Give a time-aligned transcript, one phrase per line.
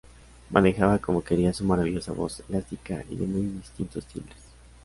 [0.49, 4.39] Manejaba como quería su maravillosa voz, elástica y de muy distintos timbres.